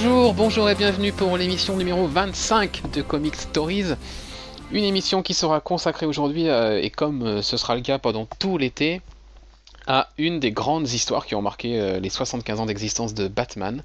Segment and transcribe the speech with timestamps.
[0.00, 3.94] Bonjour, bonjour et bienvenue pour l'émission numéro 25 de Comic Stories.
[4.70, 8.24] Une émission qui sera consacrée aujourd'hui, euh, et comme euh, ce sera le cas pendant
[8.38, 9.02] tout l'été,
[9.88, 13.82] à une des grandes histoires qui ont marqué euh, les 75 ans d'existence de Batman.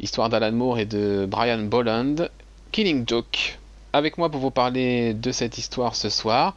[0.00, 2.28] Histoire d'Alan Moore et de Brian Bolland,
[2.72, 3.60] Killing Joke.
[3.92, 6.56] Avec moi pour vous parler de cette histoire ce soir,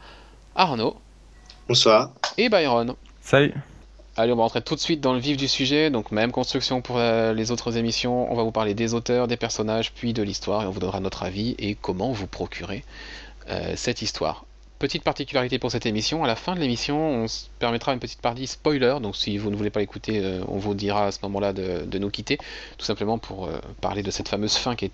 [0.56, 0.96] Arnaud
[1.68, 2.10] Bonsoir.
[2.38, 2.96] et Byron.
[3.20, 3.54] Salut.
[4.20, 5.88] Allez, on va rentrer tout de suite dans le vif du sujet.
[5.88, 8.30] Donc, même construction pour euh, les autres émissions.
[8.30, 11.00] On va vous parler des auteurs, des personnages, puis de l'histoire, et on vous donnera
[11.00, 12.84] notre avis et comment vous procurer
[13.48, 14.44] euh, cette histoire.
[14.78, 18.20] Petite particularité pour cette émission, à la fin de l'émission, on se permettra une petite
[18.20, 18.98] partie spoiler.
[19.00, 21.86] Donc, si vous ne voulez pas l'écouter, euh, on vous dira à ce moment-là de,
[21.86, 22.36] de nous quitter,
[22.76, 23.48] tout simplement pour
[23.80, 24.92] parler de cette fameuse fin qui est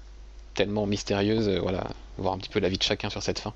[0.55, 1.49] tellement mystérieuse.
[1.61, 3.53] voilà, voir un petit peu l'avis de chacun sur cette fin.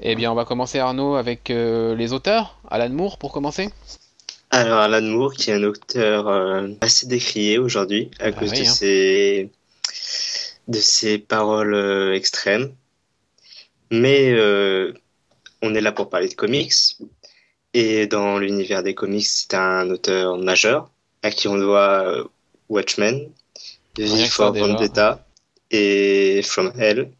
[0.00, 2.58] Eh bien, on va commencer Arnaud avec les auteurs.
[2.70, 3.70] Alan Moore pour commencer.
[4.54, 8.60] Alors, Alan Moore, qui est un auteur euh, assez décrié aujourd'hui à Ah cause oui,
[8.60, 8.70] de, hein.
[8.70, 9.50] ses...
[10.68, 12.74] de ses paroles euh, extrêmes.
[13.90, 14.92] Mais euh,
[15.62, 16.74] on est là pour parler de comics.
[17.72, 20.90] Et dans l'univers des comics, c'est un auteur majeur
[21.22, 22.24] à qui on doit euh,
[22.68, 23.30] Watchmen,
[23.96, 24.52] V for.
[24.52, 25.26] Vendetta
[25.70, 27.10] et From Hell,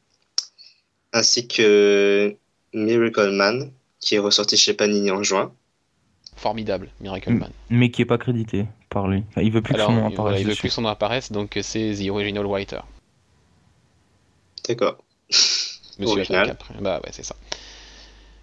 [1.15, 2.37] ainsi que
[2.75, 5.55] Miracle Man, qui est ressorti chez Panini en juin.
[6.43, 7.31] Formidable, Miracle.
[7.31, 7.53] Man.
[7.71, 9.23] Mais qui est pas crédité par lui.
[9.29, 10.75] Enfin, il veut plus Alors, que son nom il, voilà, apparaisse il veut plus que
[10.75, 12.81] son nom apparaisse, donc euh, c'est The Original Writer.
[14.69, 14.99] D'accord.
[15.99, 16.51] Monsieur Original.
[16.51, 16.75] Après.
[16.81, 17.37] Bah ouais, c'est ça.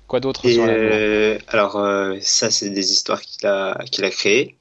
[0.07, 4.09] Quoi d'autre sur la euh, alors euh, ça c'est des histoires qu'il a qu'il a
[4.09, 4.55] créées,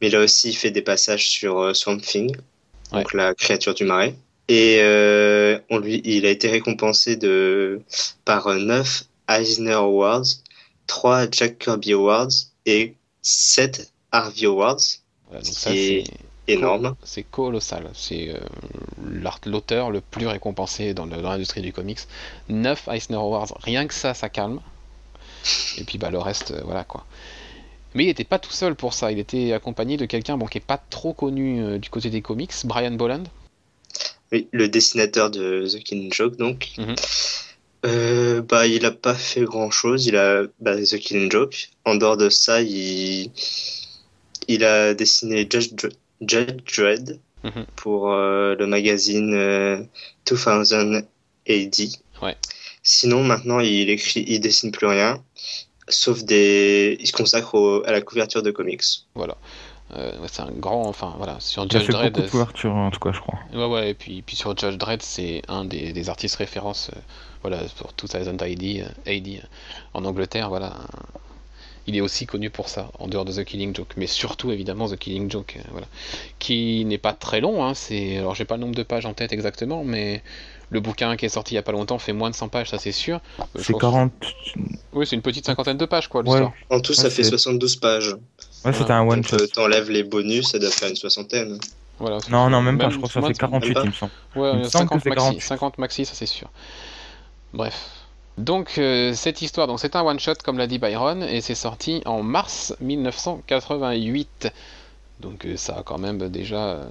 [0.00, 2.34] mais il a aussi fait des passages sur euh, Swamp Thing,
[2.92, 4.14] donc la créature du marais.
[4.48, 7.82] Et euh, on lui il a été récompensé de
[8.24, 10.24] par euh, 9 Eisner Awards,
[10.86, 12.30] 3 Jack Kirby Awards
[12.68, 14.78] et 7 Harvey Awards,
[15.26, 16.04] Voilà, donc ce ça, qui est
[16.46, 16.94] c'est énorme.
[17.02, 17.90] c'est colossal.
[17.94, 18.38] C'est euh,
[19.46, 21.98] l'auteur le plus récompensé dans l'industrie du comics.
[22.48, 24.60] 9 Eisner Awards, rien que ça, ça calme.
[25.78, 27.06] Et puis bah le reste, euh, voilà quoi.
[27.94, 29.10] Mais il n'était pas tout seul pour ça.
[29.12, 32.20] Il était accompagné de quelqu'un bon, qui est pas trop connu euh, du côté des
[32.22, 33.24] comics, Brian Bolland.
[34.30, 36.70] Oui, le dessinateur de The Killing Joke, donc.
[36.76, 36.94] Mhm.
[37.86, 40.06] Euh, bah, il a pas fait grand chose.
[40.06, 41.68] Il a bah, The Killing Joke.
[41.84, 43.30] En dehors de ça, il,
[44.48, 45.70] il a dessiné Judge,
[46.20, 47.66] Judge Dredd Mhm.
[47.76, 49.80] pour euh, le magazine euh,
[50.26, 51.04] 2000
[51.48, 51.74] AD.
[52.20, 52.36] Ouais.
[52.82, 55.22] Sinon, maintenant, il écrit, il dessine plus rien,
[55.88, 56.96] sauf des.
[56.98, 58.82] Il se consacre au- à la couverture de comics.
[59.14, 59.36] Voilà.
[59.96, 62.12] Euh, ouais, c'est un grand, enfin voilà, sur Il a Judge fait Dredd.
[62.12, 63.38] beaucoup de couvertures en tout cas, je crois.
[63.54, 66.98] Ouais, ouais, et puis, puis sur Judge Dredd, c'est un des, des artistes références euh,
[67.42, 69.28] voilà, pour 2000 AD, AD
[69.94, 70.48] en Angleterre.
[70.48, 70.74] Voilà.
[71.86, 74.88] Il est aussi connu pour ça, en dehors de The Killing Joke, mais surtout évidemment
[74.90, 75.86] The Killing Joke, euh, voilà.
[76.38, 77.64] qui n'est pas très long.
[77.64, 78.18] Hein, c'est...
[78.18, 80.22] Alors j'ai pas le nombre de pages en tête exactement, mais
[80.68, 82.68] le bouquin qui est sorti il y a pas longtemps fait moins de 100 pages,
[82.68, 83.20] ça c'est sûr.
[83.40, 84.12] Euh, C'est pense- 40.
[84.92, 86.46] Oui, c'est une petite cinquantaine de pages, quoi, Ouais.
[86.68, 88.14] En tout, ça Ouais, fait c'est- 72 pages.
[88.66, 89.36] ouais c'était un one shot.
[89.40, 91.58] euh, t'enlèves les bonus, ça doit faire une soixantaine.
[92.00, 93.82] Voilà, Non, non, même, pas, je crois que ça fait de- 48, même pas.
[93.84, 94.12] il me semble.
[94.36, 95.40] Ouais, Il me 50 semble que c'est maxi, 48.
[95.40, 96.50] 50 maxi, ça c'est sûr.
[97.52, 98.04] Bref.
[98.36, 101.56] Donc euh, cette histoire, donc c'est un one shot comme l'a dit Byron et c'est
[101.56, 104.48] sorti en mars 1988.
[105.20, 106.88] Donc euh, ça a quand même déjà euh,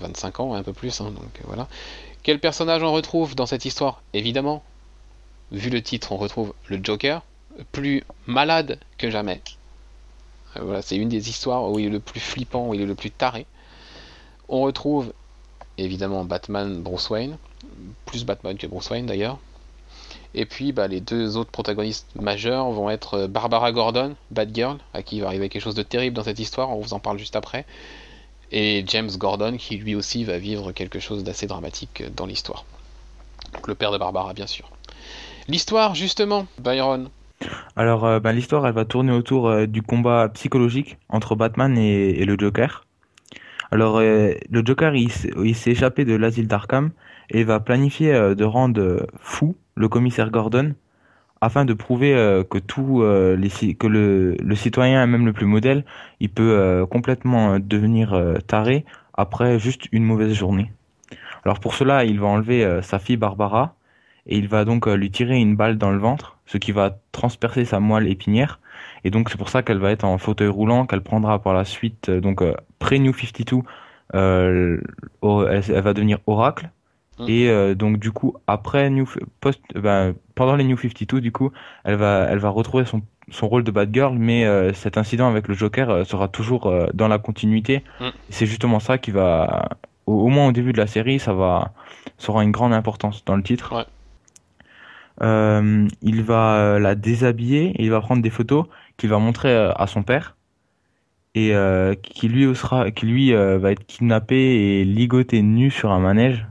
[0.00, 1.00] 25 ans, un peu plus.
[1.00, 1.68] hein, donc euh, voilà.
[2.22, 4.02] Quel personnage on retrouve dans cette histoire?
[4.12, 4.62] Évidemment,
[5.52, 7.22] vu le titre, on retrouve le Joker,
[7.72, 9.40] plus malade que jamais.
[10.56, 12.86] Euh, Voilà, c'est une des histoires où il est le plus flippant, où il est
[12.86, 13.46] le plus taré.
[14.50, 15.14] On retrouve
[15.78, 17.38] évidemment Batman, Bruce Wayne,
[18.04, 19.38] plus Batman que Bruce Wayne d'ailleurs.
[20.34, 25.02] Et puis bah, les deux autres protagonistes majeurs vont être euh, Barbara Gordon, Batgirl, à
[25.02, 27.36] qui va arriver quelque chose de terrible dans cette histoire, on vous en parle juste
[27.36, 27.66] après,
[28.52, 32.64] et James Gordon qui lui aussi va vivre quelque chose d'assez dramatique dans l'histoire.
[33.54, 34.70] Donc le père de Barbara bien sûr.
[35.48, 37.08] L'histoire justement, Byron.
[37.74, 42.24] Alors, euh, ben, l'histoire, elle va tourner autour euh, du combat psychologique entre Batman et
[42.26, 42.84] le Joker.
[43.72, 45.10] Alors, euh, le Joker, il,
[45.44, 46.90] il s'est échappé de l'asile d'Arkham
[47.30, 50.74] et va planifier euh, de rendre euh, fou le commissaire Gordon
[51.40, 52.12] afin de prouver
[52.50, 55.86] que tout les, que le, le citoyen, même le plus modèle,
[56.20, 58.84] il peut complètement devenir taré
[59.14, 60.70] après juste une mauvaise journée.
[61.46, 63.74] Alors pour cela, il va enlever sa fille Barbara
[64.26, 67.64] et il va donc lui tirer une balle dans le ventre, ce qui va transpercer
[67.64, 68.60] sa moelle épinière.
[69.04, 71.64] Et donc c'est pour ça qu'elle va être en fauteuil roulant, qu'elle prendra par la
[71.64, 73.58] suite, euh, donc euh, pré-New 52,
[74.14, 74.78] euh,
[75.22, 76.70] elle, elle va devenir Oracle.
[77.18, 77.26] Mhm.
[77.28, 79.06] Et donc du coup après New
[79.40, 81.52] post, ben, pendant les New 52 du coup,
[81.84, 85.28] elle va elle va retrouver son son rôle de bad girl, mais euh, cet incident
[85.28, 87.82] avec le Joker euh, sera toujours euh, dans la continuité.
[88.00, 88.06] Mm.
[88.06, 89.68] Et C'est justement ça qui va
[90.06, 91.72] au, moins au début de la série, ça va,
[92.18, 93.74] ça aura une grande importance dans le titre.
[93.74, 93.84] Ouais.
[96.02, 98.64] Il va la déshabiller il va prendre des photos
[99.00, 100.36] qu'il va montrer à son père
[101.34, 101.52] et
[102.02, 106.46] qui lui sera, qui lui va être kidnappé et ligoté nu sur un manège.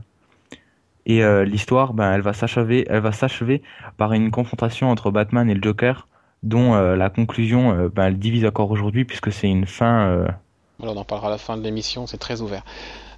[1.06, 3.62] Et l'histoire, ben, elle va s'achever, elle va s'achever
[3.96, 6.08] par une confrontation entre Batman et le Joker,
[6.42, 10.26] dont la conclusion, ben, elle divise encore aujourd'hui puisque c'est une fin
[10.82, 12.62] on en parlera à la fin de l'émission, c'est très ouvert.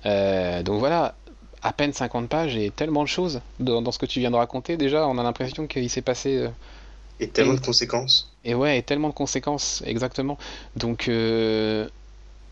[0.07, 1.15] Euh, donc voilà,
[1.63, 4.77] à peine 50 pages et tellement de choses dans, ce que tu viens de raconter.
[4.77, 6.49] Déjà, on a l'impression qu'il s'est passé.
[7.23, 8.33] Euh, et tellement de conséquences.
[8.45, 10.39] Et ouais, et tellement de conséquences, exactement.
[10.77, 11.09] Donc.
[11.09, 11.89] Euh,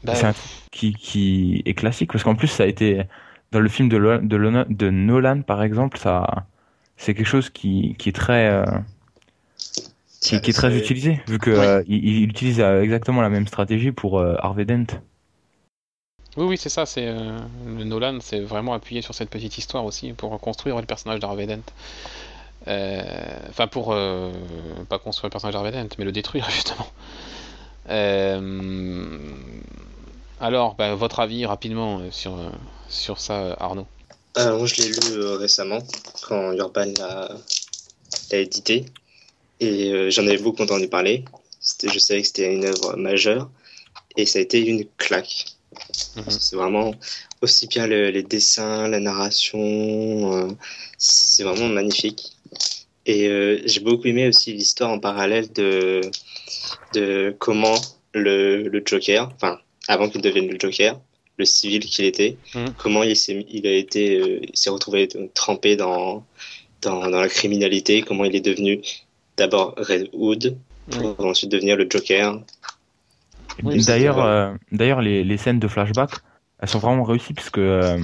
[0.05, 3.03] bah, c'est un truc qui, qui, est classique, parce qu'en plus, ça a été.
[3.53, 6.47] Dans le film de, de, de Nolan, par exemple, ça,
[6.97, 8.65] c'est quelque chose qui, qui est très.
[10.21, 15.01] Qui, est très utilisé, vu qu'il il, utilise exactement la même stratégie pour Harvey Dent.
[16.37, 16.87] Oui, oui, c'est ça.
[16.87, 21.19] C'est euh, Nolan, c'est vraiment appuyé sur cette petite histoire aussi pour construire le personnage
[21.21, 21.63] d'Harvey Dent.
[22.69, 23.03] Euh,
[23.49, 24.31] enfin, pour euh,
[24.89, 26.87] pas construire le personnage d'Harvey Dent, mais le détruire justement.
[30.41, 32.37] alors, bah, votre avis rapidement sur
[32.89, 33.87] sur ça, Arnaud.
[34.37, 35.79] moi, je l'ai lu récemment
[36.23, 37.29] quand Urban l'a
[38.33, 38.87] édité
[39.61, 41.25] et j'en avais beaucoup entendu parler.
[41.83, 43.51] Je savais que c'était une œuvre majeure
[44.17, 45.47] et ça a été une claque.
[46.17, 46.25] Mhm.
[46.29, 46.95] C'est vraiment
[47.43, 49.61] aussi bien les dessins, la narration,
[50.35, 50.49] euh,
[50.99, 52.37] c'est vraiment magnifique.
[53.11, 56.01] Et euh, j'ai beaucoup aimé aussi l'histoire en parallèle de,
[56.95, 57.75] de comment
[58.15, 59.59] le, le Joker, enfin
[59.89, 61.01] avant qu'il devienne le Joker,
[61.37, 62.67] le civil qu'il était, mhm.
[62.79, 66.25] comment il s'est il a été euh, s'est retrouvé trempé dans,
[66.83, 68.81] dans, dans la criminalité, comment il est devenu
[69.37, 70.57] d'abord Red Hood
[70.91, 72.41] pour ensuite devenir le Joker.
[73.61, 76.11] D'ailleurs, euh, d'ailleurs, les, les, scènes de flashback,
[76.61, 77.99] elles sont vraiment réussies euh,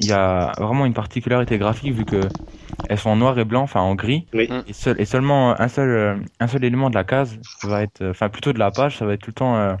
[0.00, 2.20] il y a vraiment une particularité graphique vu que
[2.88, 5.88] elles sont en noir et blanc, enfin en gris, et, seul, et seulement un seul,
[5.88, 9.06] euh, un seul élément de la case va être, enfin plutôt de la page, ça
[9.06, 9.76] va être tout le temps,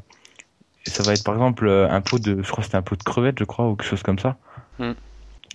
[0.86, 3.02] ça va être par exemple un pot de, je crois que c'était un pot de
[3.02, 4.36] crevettes, je crois, ou quelque chose comme ça.
[4.78, 4.92] Mm.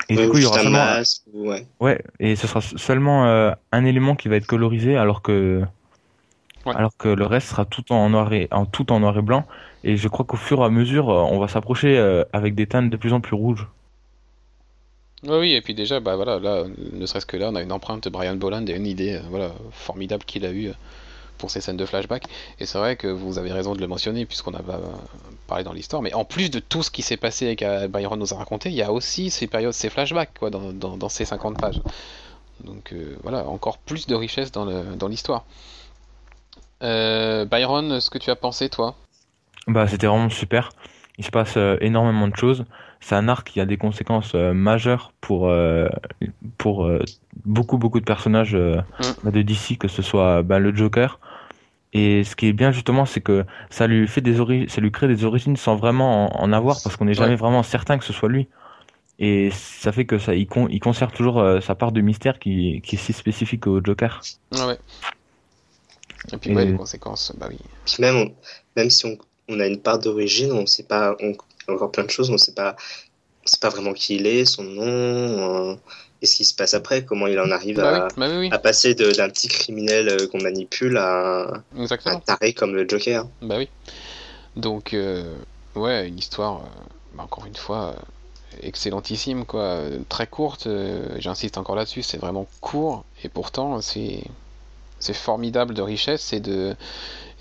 [0.10, 0.86] Et du coup, il y aura seulement,
[1.34, 1.66] ouais.
[1.80, 5.64] ouais, et ce sera seulement un élément qui va être colorisé alors que
[6.74, 9.46] alors que le reste sera tout en noir et en tout en noir et blanc.
[9.84, 12.66] Et je crois qu'au fur et à mesure, euh, on va s'approcher euh, avec des
[12.66, 13.68] teintes de plus en plus rouges.
[15.28, 16.64] Oui, et puis déjà, bah voilà, là,
[16.94, 19.22] ne serait-ce que là, on a une empreinte de Brian Boland et une idée, euh,
[19.30, 20.72] voilà, formidable qu'il a eue
[21.38, 22.26] pour ces scènes de flashback.
[22.60, 24.62] Et c'est vrai que vous avez raison de le mentionner puisqu'on a
[25.48, 26.02] parlé dans l'histoire.
[26.02, 28.70] Mais en plus de tout ce qui s'est passé et que Byron nous a raconté,
[28.70, 31.82] il y a aussi ces périodes, ces flashbacks, quoi, dans, ces 50 pages.
[32.64, 32.94] Donc
[33.24, 35.44] voilà, encore plus de richesse dans l'histoire.
[36.84, 38.96] Euh, Byron, ce que tu as pensé, toi?
[39.68, 40.70] Bah, c'était vraiment super.
[41.18, 42.66] Il se passe euh, énormément de choses.
[43.08, 45.52] C'est un arc qui a des conséquences euh, majeures pour
[46.58, 46.90] pour
[47.46, 48.84] beaucoup beaucoup de personnages mm.
[49.24, 51.20] bah, de DC, que ce soit bah, le Joker.
[51.94, 54.36] Et ce qui est bien justement, c'est que ça lui fait des
[54.68, 58.00] ça lui crée des origines sans vraiment en, avoir, parce qu'on n'est jamais vraiment certain
[58.00, 58.48] que ce soit lui.
[59.20, 62.96] Et ça fait que ça, il, il conserve toujours sa part de mystère qui, qui
[62.96, 64.22] est si spécifique au Joker.
[64.52, 64.78] ouais.
[66.34, 67.58] Et puis, ouais, les conséquences, bah oui.
[68.00, 68.32] Même,
[68.76, 69.18] même si on,
[69.50, 71.34] on, a une part d'origine, on sait pas, on,
[71.74, 72.76] encore plein de choses, on sait pas,
[73.46, 74.84] sait pas vraiment qui il est, son nom,
[75.72, 75.76] euh,
[76.22, 78.96] et ce qui se passe après, comment il en arrive bah à, bah à, passer
[78.96, 83.28] d'un petit criminel euh, qu'on manipule à, un taré comme le Joker.
[83.42, 83.70] Bah oui.
[84.56, 85.36] Donc, euh,
[85.76, 86.62] ouais, une histoire,
[87.14, 87.96] bah, encore une fois,
[88.62, 89.82] excellentissime, quoi.
[90.10, 90.68] Très courte,
[91.18, 94.24] j'insiste encore là-dessus, c'est vraiment court, et pourtant, c'est
[94.98, 96.76] c'est formidable de richesse et de,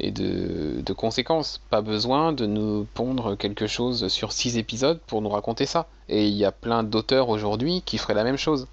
[0.01, 1.61] et de, conséquences.
[1.71, 5.87] Pas besoin de nous pondre quelque chose sur six épisodes pour nous raconter ça.
[6.09, 8.67] Et il y a plein d'auteurs aujourd'hui qui feraient la même chose.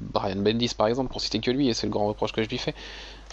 [0.00, 2.48] Brian Bendis par exemple, pour citer que lui, et c'est le grand reproche que je
[2.48, 2.74] lui fais.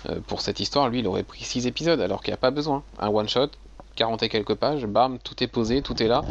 [0.09, 2.51] Euh, pour cette histoire, lui, il aurait pris six épisodes alors qu'il n'y a pas
[2.51, 2.83] besoin.
[2.99, 3.49] Un one-shot,
[3.95, 6.23] 40 et quelques pages, bam, tout est posé, tout est là.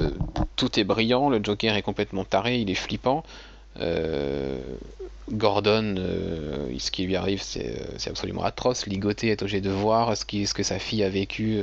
[0.00, 0.10] Euh,
[0.56, 3.22] tout est brillant, le Joker est complètement taré, il est flippant.
[3.80, 4.58] Euh,
[5.30, 8.86] Gordon, euh, ce qui lui arrive, euh, c'est absolument atroce.
[8.86, 11.60] Ligoté est obligé de voir ce, que sa fille a vécu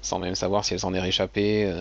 [0.00, 1.72] sans même savoir si elle s'en est réchappée.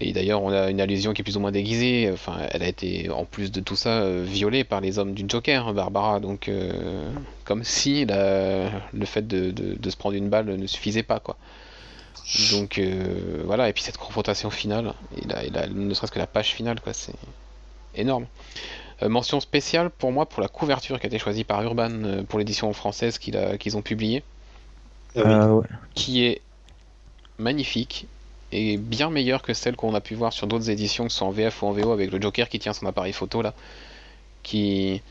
[0.00, 2.08] Et d'ailleurs, on a une allusion qui est plus ou moins déguisée.
[2.12, 5.74] Enfin, elle a été, en plus de tout ça, violée par les hommes du Joker,
[5.74, 6.20] Barbara.
[6.20, 6.48] Donc,
[7.44, 11.36] comme si le fait de, se prendre une balle ne suffisait pas, quoi.
[12.52, 12.80] Donc,
[13.44, 13.68] voilà.
[13.68, 16.92] Et puis cette confrontation finale, et là, ne serait-ce que la page finale, quoi,
[17.98, 18.26] énorme.
[19.02, 22.22] Euh, mention spéciale pour moi pour la couverture qui a été choisie par Urban euh,
[22.24, 24.22] pour l'édition française qu'ils ont publiée.
[25.16, 25.48] Ah
[25.94, 26.40] qui est
[27.38, 28.06] magnifique.
[28.52, 31.26] est bien meilleure que celle qu'on a pu voir sur d'autres éditions, que ce soit
[31.26, 33.54] en VF ou en VO, avec le Joker qui tient son appareil photo là.
[34.42, 35.02] Qui.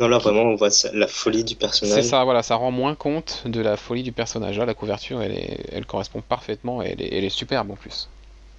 [0.00, 1.94] Non, là vraiment, on voit la folie du personnage.
[1.94, 4.58] C'est ça, voilà, ça rend moins compte de la folie du personnage.
[4.58, 5.66] Là, la couverture, elle, est...
[5.70, 8.08] elle correspond parfaitement et elle est, elle est superbe en plus.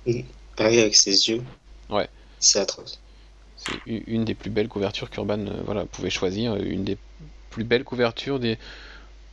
[0.08, 0.22] Mmh.
[0.56, 1.44] Pareil avec ses yeux.
[1.90, 2.08] Ouais.
[2.40, 3.00] C'est atroce.
[3.58, 6.98] C'est une des plus belles couvertures qu'Urban euh, voilà, pouvait choisir, une des
[7.50, 8.58] plus belles couvertures des,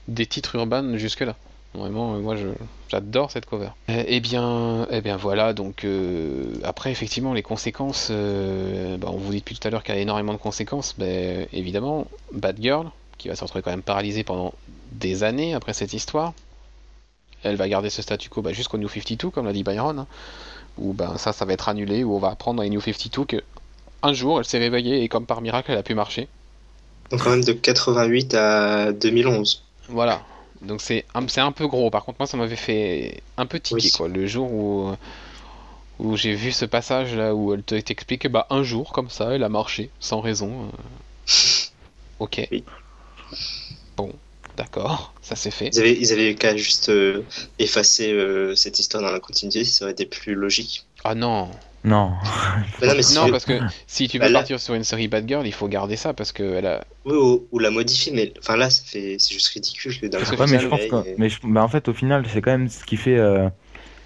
[0.09, 1.37] des titres Urban jusque-là.
[1.75, 2.37] Vraiment, euh, moi
[2.89, 3.71] j'adore cette cover.
[3.89, 5.87] Euh, eh bien, eh bien voilà, donc
[6.63, 10.01] après effectivement les conséquences, bah, on vous dit depuis tout à l'heure qu'il y a
[10.01, 11.07] énormément de conséquences, bah,
[11.53, 14.55] évidemment, Bad Girl, qui va se retrouver quand même paralysée pendant
[14.93, 16.35] des années après cette histoire,
[17.43, 20.07] elle va garder ce statu quo bah, jusqu'au New 52, comme l'a dit Byron, hein,
[20.79, 23.25] où ben, ça, ça va être annulé, où on va apprendre dans les New 52
[23.25, 23.43] que
[24.03, 26.29] un jour elle s'est réveillée et comme par miracle elle a pu marcher.
[27.11, 29.63] Donc quand même de 88 à 2011.
[29.89, 30.23] Voilà.
[30.63, 31.91] Donc c'est un, c'est un peu gros.
[31.91, 34.09] Par contre moi ça m'avait fait un peu tiquer quoi.
[34.09, 34.93] Le jour où
[35.99, 39.35] où j'ai vu ce passage là où elle t'explique que bah un jour comme ça
[39.35, 40.71] elle a marché sans raison.
[42.19, 42.49] ok.
[43.97, 44.13] Bon.
[44.57, 45.71] D'accord, ça s'est fait.
[45.73, 47.23] Ils avaient, ils avaient qu'à juste euh,
[47.59, 50.85] effacer euh, cette histoire dans la continuité, ça aurait été plus logique.
[51.05, 51.49] Ah non,
[51.85, 52.13] non.
[53.15, 55.67] non, parce que si tu veux bah, partir sur une série Bad Girl, il faut
[55.67, 56.85] garder ça parce que elle a.
[57.05, 57.17] Oui,
[57.51, 59.93] ou, la modifier, mais enfin là, ça fait, c'est juste ridicule.
[60.09, 62.85] Dans mais je pense que, mais bah, en fait, au final, c'est quand même ce
[62.85, 63.49] qui fait euh,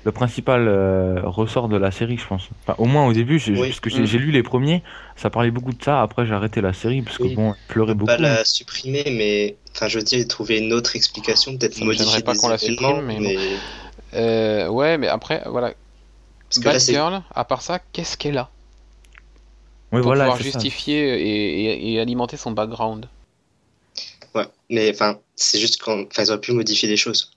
[0.04, 2.48] le principal euh, ressort de la série, je pense.
[2.62, 4.82] Enfin, au moins au début, parce que j'ai lu les premiers,
[5.14, 6.00] ça parlait beaucoup de ça.
[6.00, 8.06] Après, j'ai arrêté la série parce que bon, pleurait beaucoup.
[8.06, 12.34] Pas la supprimer, mais enfin, je veux dire, trouver une autre explication, peut-être modifier pas
[12.34, 13.36] qu'on la supprime, mais,
[14.14, 15.74] euh, ouais, mais après, voilà
[16.62, 18.50] parce Girl, à part ça, qu'est-ce qu'elle a
[19.92, 23.08] oui, Pour voilà, pouvoir justifier et, alimenter son background.
[24.34, 27.30] Ouais, mais enfin, c'est juste qu'on auraient pu modifier des choses.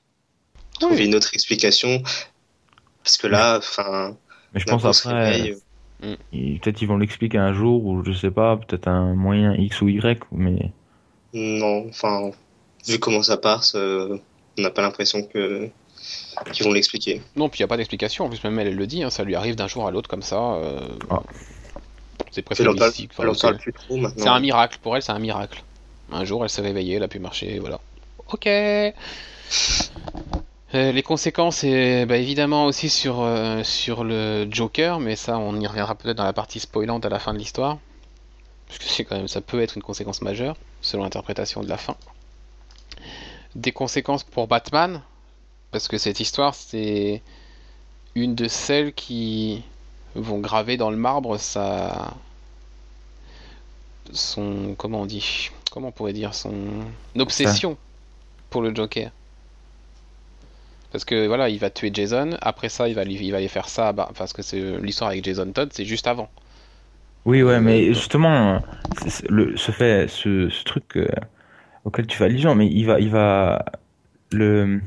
[0.80, 2.02] Trouver une autre explication.
[3.04, 4.18] Parce que là, enfin.
[4.54, 5.54] Mais je pense après.
[6.04, 6.60] Euh, mm.
[6.60, 9.90] Peut-être ils vont l'expliquer un jour, ou je sais pas, peut-être un moyen X ou
[9.90, 10.72] Y, mais.
[11.34, 12.32] Non, enfin,
[12.88, 14.20] vu comment ça passe, on
[14.58, 15.70] n'a pas l'impression que
[16.52, 17.22] qui vont l'expliquer.
[17.36, 18.26] Non, puis il n'y a pas d'explication.
[18.26, 20.10] En plus, même elle, elle le dit, hein, ça lui arrive d'un jour à l'autre
[20.10, 20.54] comme ça.
[20.54, 20.80] Euh...
[21.10, 21.22] Ah.
[22.32, 23.12] C'est presque mystique.
[24.18, 24.78] c'est un miracle.
[24.82, 25.64] Pour elle, c'est un miracle.
[26.12, 27.80] Un jour, elle s'est réveillée, elle a pu marcher, voilà.
[28.32, 28.48] Ok.
[30.76, 35.60] Euh, les conséquences, et, bah, évidemment aussi sur, euh, sur le Joker, mais ça, on
[35.60, 37.80] y reviendra peut-être dans la partie spoilante à la fin de l'histoire.
[38.68, 41.78] Parce que c'est quand même, ça peut être une conséquence majeure, selon l'interprétation de la
[41.78, 41.96] fin.
[43.56, 45.02] Des conséquences pour Batman,
[45.72, 47.22] parce que cette histoire, c'est
[48.16, 49.64] une de celles qui
[50.16, 52.14] vont graver dans le marbre sa
[54.12, 56.56] son comment on dit comment on pourrait dire son
[57.18, 57.78] obsession
[58.50, 59.12] pour le Joker.
[60.92, 63.70] Parce que voilà il va tuer Jason après ça il va il va aller faire
[63.70, 66.30] ça bah, parce que c'est l'histoire avec Jason Todd c'est juste avant.
[67.26, 68.64] Oui ouais mais justement
[69.30, 71.08] le, ce fait ce, ce truc euh,
[71.86, 73.64] auquel tu fais allusion mais il va il va
[74.32, 74.82] le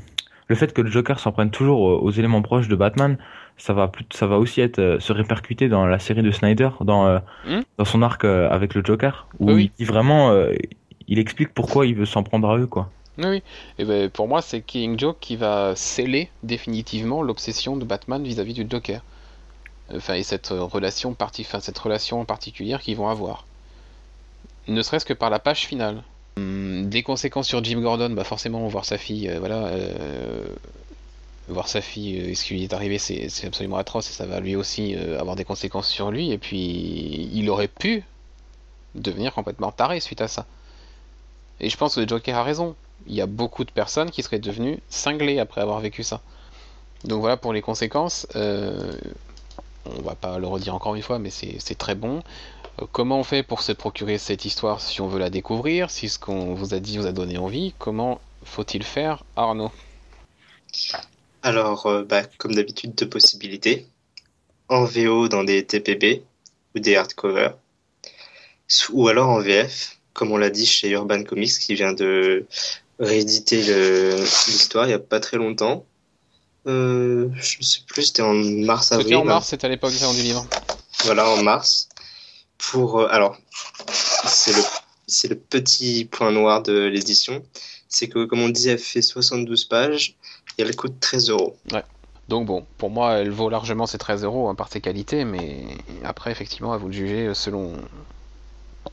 [0.53, 3.17] le fait que le Joker s'en prenne toujours aux, éléments proches de Batman,
[3.57, 6.69] ça va plus, ça va aussi être euh, se répercuter dans la série de Snyder,
[6.83, 10.31] dans euh, hmm dans son arc euh, avec le Joker, où il dit vraiment,
[11.09, 12.91] il explique pourquoi il veut s'en prendre à eux, quoi.
[13.17, 13.43] Oui,
[13.79, 18.53] Et ben, pour moi, c'est King Joke qui va sceller définitivement l'obsession de Batman vis-à-vis
[18.53, 19.01] du Joker.
[19.95, 23.47] Enfin, et cette relation, partie, enfin, cette relation particulière qu'ils vont avoir.
[24.69, 26.03] Ne serait-ce que par la page finale.
[26.37, 30.45] Hum, des conséquences sur Jim Gordon, bah forcément voir sa fille, euh, voilà, euh,
[31.49, 34.41] voir sa fille, euh, ce qui lui est arrivé, c'est absolument atroce et ça va
[34.41, 36.33] lui aussi avoir des conséquences sur lui.
[36.33, 38.05] Et puis il aurait pu
[38.95, 40.47] devenir complètement taré suite à ça.
[41.61, 42.75] Et je pense que le Joker a raison.
[43.07, 46.21] Il y a beaucoup de personnes qui seraient devenues cinglées après avoir vécu ça.
[47.05, 48.27] Donc voilà pour les conséquences.
[48.35, 52.23] on va pas le redire encore une fois, mais c'est très bon.
[52.81, 56.09] Euh, comment on fait pour se procurer cette histoire si on veut la découvrir Si
[56.09, 59.71] ce qu'on vous a dit vous a donné envie, comment faut-il faire, Arnaud?
[61.43, 63.87] Alors, euh, bah, comme d'habitude, deux possibilités.
[64.69, 66.23] En VO dans des TPB
[66.75, 67.55] ou des hardcovers,
[68.91, 72.47] ou alors en VF, comme on l'a dit chez Urban Comics qui vient de
[72.99, 73.57] rééditer
[74.17, 75.85] l'histoire il n'y a pas très longtemps.
[76.67, 79.09] Euh, je ne sais plus, c'était en mars-avril.
[79.09, 80.47] C'était en mars, c'était à l'époque du livre.
[81.05, 81.89] Voilà, en mars
[82.71, 83.37] pour euh, alors
[83.89, 84.63] c'est le
[85.07, 87.43] c'est le petit point noir de l'édition,
[87.89, 90.15] c'est que comme on dit, elle fait 72 pages
[90.57, 91.57] et elle coûte 13 euros.
[91.73, 91.83] Ouais.
[92.29, 95.65] Donc bon, pour moi, elle vaut largement ses 13 euros hein, par ses qualités, mais
[96.05, 97.75] après, effectivement, à vous le juger selon,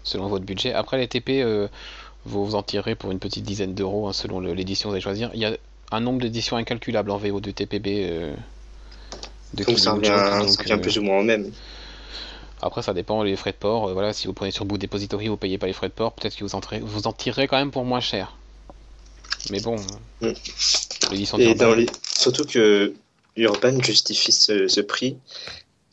[0.04, 0.74] selon votre budget.
[0.74, 1.68] Après, les TP, euh,
[2.26, 5.04] vous vous en tirez pour une petite dizaine d'euros hein, selon l'édition que vous allez
[5.04, 5.32] choisir.
[5.34, 5.56] Il y a
[5.92, 7.88] un nombre d'éditions incalculable en VO de TPB.
[8.10, 8.36] Euh,
[9.54, 11.52] de Donc ça revient, ça revient euh, plus ou moins au même.
[12.62, 13.90] Après, ça dépend les frais de port.
[13.90, 16.14] euh, voilà, si vous prenez sur Boot Depository, vous payez pas les frais de port,
[16.14, 18.36] peut-être que vous en, tirez- vous en tirerez quand même pour moins cher.
[19.52, 19.78] Mais bon,
[20.22, 20.28] Mm.
[21.12, 21.86] Et d'Urban- dans les...
[22.04, 22.94] surtout que
[23.38, 25.16] Urban justifie ce, ce prix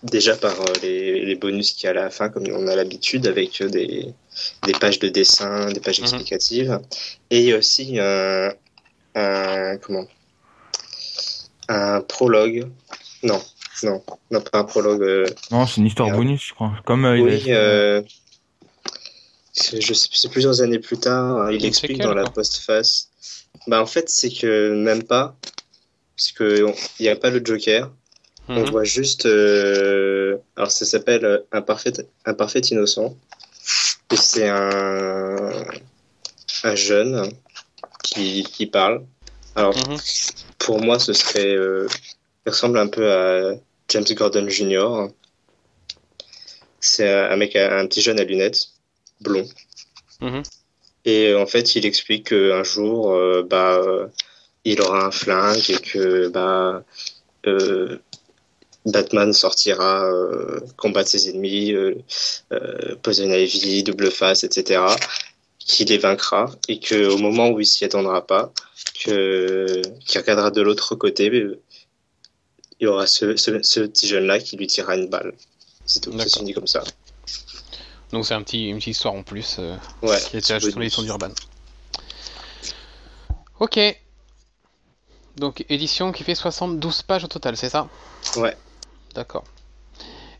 [0.02, 2.74] déjà par euh, les, les bonus qu'il y a à la fin, comme on a
[2.74, 4.12] l'habitude, avec euh, des,
[4.64, 6.06] des pages de dessin, des pages Mhm.
[6.06, 6.80] explicatives.
[7.30, 8.50] Et il y a aussi un,
[9.14, 10.06] un- comment?
[11.68, 12.68] Un prologue.
[13.22, 13.40] Non,
[13.82, 15.02] non, non, pas un prologue.
[15.02, 16.20] euh, Non, c'est une histoire Merde.
[16.20, 16.72] bonus, je crois.
[16.84, 18.02] Comme euh, il oui, fait, euh,
[19.52, 23.10] c'est- je sais, c'est plusieurs années plus tard, hein, il explique dans la postface.
[23.66, 25.36] Bah en fait, c'est que même pas,
[26.16, 27.90] parce que on- il n'y a pas le Joker.
[28.48, 28.70] On Mhm.
[28.70, 31.92] voit juste, euh, alors ça s'appelle euh, un parfait,
[32.26, 33.16] un parfait innocent.
[34.12, 35.64] Et c'est un,
[36.64, 37.30] un jeune
[38.02, 39.04] qui, qui parle.
[39.54, 39.96] Alors Mhm.
[40.58, 41.88] pour moi, ce serait, euh,
[42.46, 43.54] il ressemble un peu à
[43.88, 45.08] James Gordon Jr.
[46.80, 48.68] C'est un mec, un petit jeune à lunettes,
[49.20, 49.46] blond.
[50.20, 50.42] Mhm.
[51.04, 54.06] Et euh, en fait, il explique qu'un jour, euh, bah, euh,
[54.64, 56.84] il aura un flingue et que bah,
[57.46, 57.98] euh,
[58.84, 60.08] Batman sortira
[60.76, 61.74] combattre ses ennemis,
[63.02, 64.84] Poison Ivy, Double Face, etc.
[65.58, 68.52] Qu'il les vaincra et qu'au moment où il s'y attendra pas,
[69.04, 71.30] que qu'il regardera de l'autre côté,
[72.80, 75.32] il y aura ce, ce, ce petit jeune-là qui lui tirera une balle.
[75.86, 76.82] C'est tout, ça se finit comme ça.
[78.12, 80.18] Donc c'est un petit, une petite histoire en plus euh, Ouais.
[80.30, 81.30] qui été ajoutée sur l'édition d'Urban.
[83.60, 83.78] Ok.
[85.36, 87.88] Donc édition qui fait 72 pages au total, c'est ça?
[88.36, 88.56] Ouais.
[89.14, 89.44] D'accord.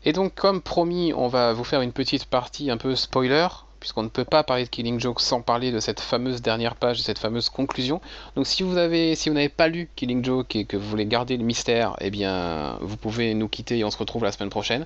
[0.05, 3.47] Et donc comme promis, on va vous faire une petite partie un peu spoiler,
[3.87, 6.97] puisqu'on ne peut pas parler de Killing Joke sans parler de cette fameuse dernière page,
[6.97, 8.01] de cette fameuse conclusion.
[8.35, 11.05] Donc si vous avez, si vous n'avez pas lu Killing Joke et que vous voulez
[11.05, 14.49] garder le mystère, eh bien vous pouvez nous quitter et on se retrouve la semaine
[14.49, 14.85] prochaine.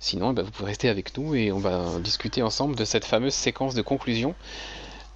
[0.00, 3.06] Sinon, eh ben, vous pouvez rester avec nous et on va discuter ensemble de cette
[3.06, 4.34] fameuse séquence de conclusion.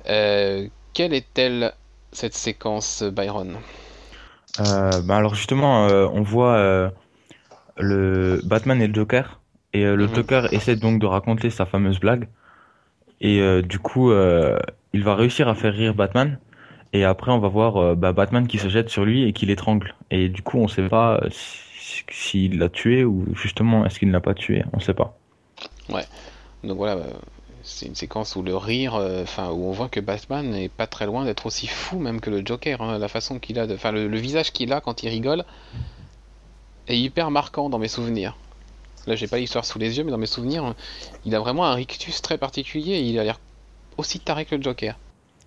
[0.09, 1.75] Euh, quelle est-elle
[2.13, 3.59] cette séquence, Byron?
[4.61, 6.91] Euh, bah alors justement, euh, on voit
[7.77, 9.41] le Batman et le Joker,
[9.75, 10.15] et le Mhm.
[10.15, 12.29] Joker essaie donc de raconter sa fameuse blague,
[13.21, 14.59] et euh, du coup, euh,
[14.93, 16.39] il va réussir à faire rire Batman,
[16.93, 19.47] et après on va voir euh, bah, Batman qui se jette sur lui et qui
[19.47, 24.09] l'étrangle, et du coup on sait pas si- s'il l'a tué ou justement est-ce qu'il
[24.09, 25.19] ne l'a pas tué, on sait pas.
[26.65, 26.99] Donc voilà,
[27.63, 31.07] c'est une séquence où le rire, enfin où on voit que Batman n'est pas très
[31.07, 32.81] loin d'être aussi fou même que le Joker.
[32.83, 32.99] hein.
[32.99, 35.45] la façon qu'il a, enfin le visage qu'il a quand il rigole
[36.89, 38.37] est hyper marquant dans mes souvenirs.
[39.07, 40.75] Là, j'ai pas l'histoire sous les yeux, mais dans mes souvenirs,
[41.25, 42.95] il a vraiment un rictus très particulier.
[42.95, 43.39] Et il a l'air
[43.97, 44.99] aussi taré que le Joker.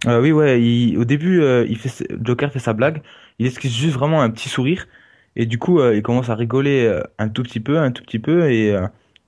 [0.05, 3.01] Euh, oui, ouais, il- au début, euh, il fait, Joker fait sa blague,
[3.37, 4.87] il esquisse juste vraiment un petit sourire,
[5.35, 8.03] et du coup, euh, il commence à rigoler euh, un tout petit peu, un tout
[8.03, 8.73] petit peu, et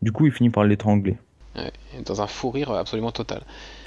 [0.02, 1.18] du coup, il finit par l'étrangler.
[1.58, 1.74] Ouais,
[2.06, 3.42] dans un fou rire absolument total.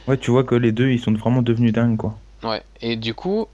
[0.07, 2.18] Ouais, tu vois que les deux, ils sont vraiment devenus dingues, quoi.
[2.42, 3.48] Ouais, et du coup,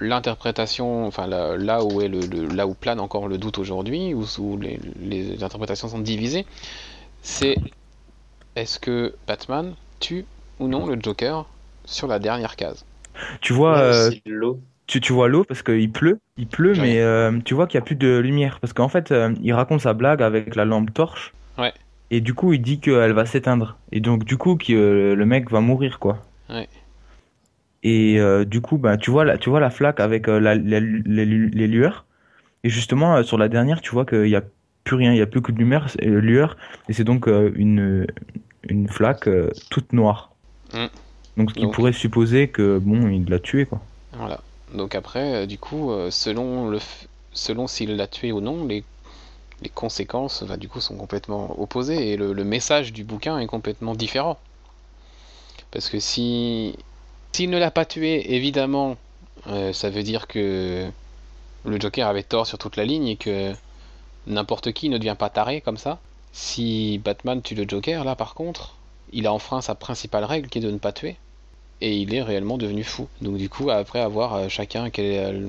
[0.00, 4.14] l'interprétation, enfin là, là où est le, le- là où plane encore le doute aujourd'hui,
[4.14, 6.46] où, où les, les interprétations sont divisées,
[7.22, 7.56] c'est
[8.56, 10.24] est-ce que Batman tue
[10.58, 11.46] ou non le Joker
[11.84, 12.84] sur la dernière case?
[13.40, 14.10] Tu vois, euh,
[14.86, 17.82] tu, tu vois l'eau parce qu'il pleut, il pleut, mais euh, tu vois qu'il n'y
[17.82, 20.92] a plus de lumière parce qu'en fait, euh, il raconte sa blague avec la lampe
[20.92, 21.32] torche.
[21.58, 21.72] Ouais.
[22.10, 23.78] Et du coup, il dit qu'elle va s'éteindre.
[23.92, 26.18] Et donc, du coup, que euh, le mec va mourir, quoi.
[26.48, 26.68] Ouais.
[27.82, 30.54] Et euh, du coup, bah, tu vois la, tu vois la flaque avec euh, la-
[30.54, 32.04] la- les, lu- les lueurs.
[32.64, 34.42] Et justement, euh, sur la dernière, tu vois qu'il n'y a
[34.84, 36.56] plus rien, il n'y a plus que de lumière, lueur.
[36.88, 38.06] Et c'est donc une,
[38.68, 39.28] une flaque
[39.70, 40.30] toute noire.
[40.74, 40.86] Mm.
[41.36, 43.80] Donc, ce qui Donc- pourrait supposer que, bon, il l'a tué, quoi.
[44.12, 44.40] Voilà.
[44.74, 48.84] Donc après, du coup, selon le, f- selon s'il l'a tué ou non, les,
[49.62, 53.46] les conséquences, bah, du coup, sont complètement opposées et le, le message du bouquin est
[53.46, 54.38] complètement différent.
[55.70, 56.76] Parce que si
[57.32, 58.96] s'il ne l'a pas tué, évidemment,
[59.46, 60.88] euh, ça veut dire que
[61.64, 63.52] le Joker avait tort sur toute la ligne et que
[64.26, 65.98] n'importe qui ne devient pas taré comme ça.
[66.32, 68.76] Si Batman tue le Joker, là, par contre,
[69.12, 71.16] il a enfreint sa principale règle qui est de ne pas tuer
[71.80, 73.08] et il est réellement devenu fou.
[73.20, 75.48] Donc du coup, après avoir euh, chacun quelle euh,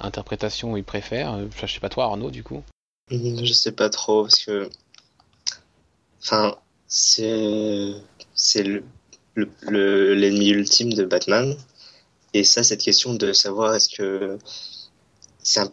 [0.00, 2.62] interprétation il préfère, je sais pas toi Arnaud du coup.
[3.10, 4.68] Hmm, Je sais pas trop parce que,
[6.22, 7.94] enfin, c'est
[8.34, 8.84] c'est le
[9.34, 11.54] le- le- l'ennemi ultime de Batman
[12.34, 14.38] et ça, cette question de savoir est-ce que
[15.42, 15.70] c'est un,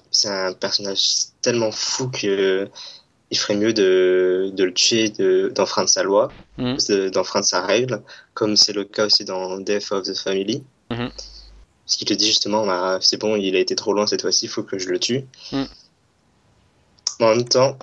[0.47, 1.03] un personnage
[1.41, 2.67] tellement fou que
[3.29, 6.77] il ferait mieux de, de le tuer, de, d'enfreindre sa loi, Mhm.
[6.89, 8.01] de- d'enfreindre sa règle,
[8.33, 10.63] comme c'est le cas aussi dans Death of the Family.
[10.89, 11.09] Mhm.
[11.85, 14.45] Parce qu'il te dit justement, bah, c'est bon, il a été trop loin cette fois-ci,
[14.45, 15.25] il faut que je le tue.
[15.51, 15.67] Mhm.
[17.19, 17.77] Mais en même temps,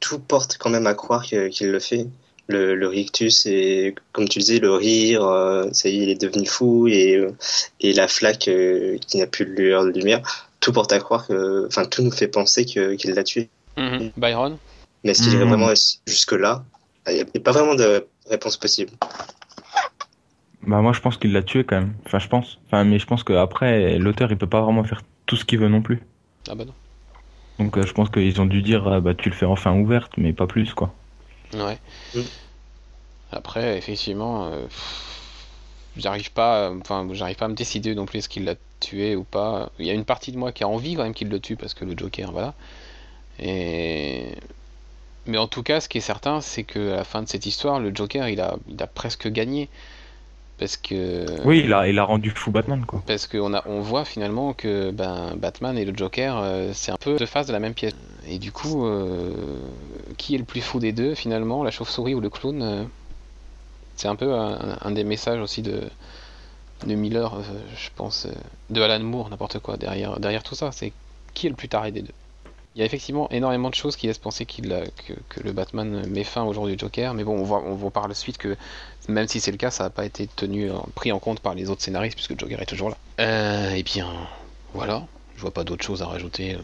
[0.00, 2.06] tout porte quand même à croire qu'il le fait.
[2.48, 6.20] Le, le, rictus et comme tu disais le rire euh, ça y est il est
[6.20, 7.30] devenu fou et euh,
[7.80, 11.28] et la flaque euh, qui n'a plus de lueur de lumière tout porte à croire
[11.28, 14.10] que enfin tout nous fait penser qu'il l'a tué mhm.
[14.16, 14.58] Byron
[15.04, 15.50] mais est-ce qu'il irait mhm.
[15.50, 15.72] vraiment
[16.06, 16.64] jusque là
[17.06, 18.90] il n'y a pas vraiment de réponse possible
[20.66, 21.94] bah moi je pense qu'il l'a tué quand même.
[22.06, 22.58] Enfin je pense.
[22.66, 25.68] Enfin mais je pense qu'après l'auteur il peut pas vraiment faire tout ce qu'il veut
[25.68, 26.00] non plus.
[26.48, 26.74] Ah bah non.
[27.58, 30.12] Donc euh, je pense qu'ils ont dû dire ah, bah tu le fais enfin ouverte
[30.16, 30.94] mais pas plus quoi.
[31.54, 31.78] Ouais.
[32.14, 32.20] Mm.
[33.32, 34.66] Après effectivement euh,
[35.96, 39.24] j'arrive pas enfin j'arrive pas à me décider non plus est-ce qu'il l'a tué ou
[39.24, 39.70] pas.
[39.78, 41.56] Il y a une partie de moi qui a envie quand même qu'il le tue
[41.56, 42.54] parce que le Joker voilà.
[43.38, 44.34] Et
[45.26, 47.46] mais en tout cas ce qui est certain c'est que à la fin de cette
[47.46, 49.68] histoire le Joker il a il a presque gagné
[50.62, 53.02] parce que oui il a il a rendu fou Batman quoi.
[53.04, 57.16] Parce qu'on on voit finalement que ben Batman et le Joker euh, c'est un peu
[57.16, 57.96] deux faces de la même pièce.
[58.28, 59.32] Et du coup euh,
[60.18, 62.84] qui est le plus fou des deux finalement la chauve-souris ou le clown euh,
[63.96, 65.82] c'est un peu un, des messages aussi de
[66.86, 67.40] de Miller
[67.76, 68.28] je pense
[68.70, 70.70] de Alan Moore n'importe quoi derrière derrière tout ça.
[70.70, 70.92] C'est
[71.34, 72.14] qui est le plus taré des deux.
[72.74, 74.68] Il y a effectivement énormément de choses qui laissent penser qu'il
[75.06, 77.74] que, que, le Batman met fin au jour du Joker, mais bon, on voit, on
[77.74, 78.56] voit par la suite que
[79.08, 81.70] même si c'est le cas, ça n'a pas été tenu, pris en compte par les
[81.70, 82.96] autres scénaristes puisque Joker est toujours là.
[83.20, 84.08] Euh, et bien,
[84.74, 86.58] voilà, je vois pas d'autres choses à rajouter, euh,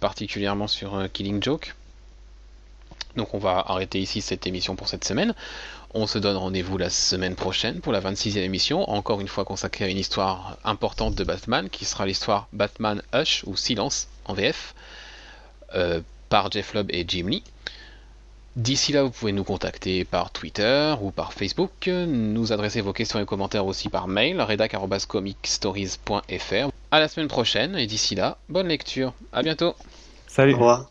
[0.00, 1.74] particulièrement sur euh, Killing Joke.
[3.16, 5.34] Donc on va arrêter ici cette émission pour cette semaine.
[5.94, 9.86] On se donne rendez-vous la semaine prochaine pour la 26e émission, encore une fois consacrée
[9.86, 14.74] à une histoire importante de Batman, qui sera l'histoire Batman Hush ou Silence en VF.
[15.74, 17.42] Euh, par Jeff Lubb et Jim Lee.
[18.58, 23.20] D'ici là, vous pouvez nous contacter par Twitter ou par Facebook, nous adresser vos questions
[23.20, 26.68] et commentaires aussi par mail, redac.comicstories.fr.
[26.90, 29.14] À la semaine prochaine, et d'ici là, bonne lecture.
[29.32, 29.76] À bientôt.
[30.26, 30.54] Salut.
[30.54, 30.88] Au revoir.